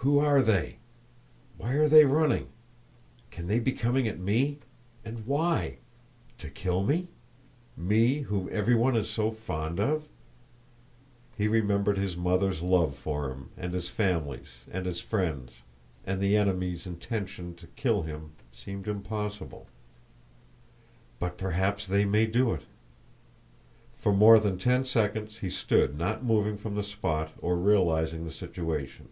"Who 0.00 0.20
are 0.20 0.40
they? 0.40 0.76
Why 1.58 1.72
are 1.72 1.88
they 1.88 2.04
running? 2.04 2.50
Can 3.32 3.48
they 3.48 3.58
be 3.58 3.72
coming 3.72 4.06
at 4.06 4.20
me? 4.20 4.60
And 5.04 5.26
why? 5.26 5.78
To 6.38 6.48
kill 6.48 6.84
me? 6.84 7.08
Me 7.76 8.20
whom 8.20 8.48
everyone 8.52 8.94
is 8.94 9.10
so 9.10 9.32
fond 9.32 9.80
of?" 9.80 10.06
He 11.36 11.48
remembered 11.48 11.98
his 11.98 12.16
mother's 12.16 12.62
love 12.62 12.94
for 12.96 13.30
him, 13.32 13.50
and 13.56 13.74
his 13.74 13.88
family's, 13.88 14.46
and 14.70 14.86
his 14.86 15.00
friends', 15.00 15.54
and 16.06 16.20
the 16.20 16.36
enemy's 16.36 16.86
intention 16.86 17.56
to 17.56 17.66
kill 17.74 18.02
him 18.02 18.30
seemed 18.52 18.86
impossible. 18.86 19.66
"But 21.18 21.36
perhaps 21.36 21.84
they 21.84 22.04
may 22.04 22.26
do 22.26 22.52
it!" 22.54 22.62
For 23.96 24.12
more 24.12 24.38
than 24.38 24.56
ten 24.56 24.84
seconds 24.84 25.38
he 25.38 25.50
stood 25.50 25.98
not 25.98 26.24
moving 26.24 26.56
from 26.56 26.76
the 26.76 26.84
spot 26.84 27.32
or 27.42 27.56
realizing 27.56 28.24
the 28.24 28.30
situation. 28.32 29.08